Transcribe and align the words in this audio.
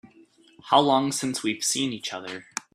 How 0.71 0.79
long 0.79 1.11
since 1.11 1.43
we've 1.43 1.63
seen 1.63 1.93
each 1.93 2.11
other? 2.11 2.47